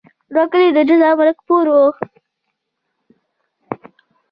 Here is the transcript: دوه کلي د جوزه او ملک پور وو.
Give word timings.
دوه 0.33 0.45
کلي 0.51 0.67
د 0.73 0.79
جوزه 0.87 1.07
او 1.11 1.15
ملک 1.19 1.37
پور 1.47 1.65
وو. 1.73 1.85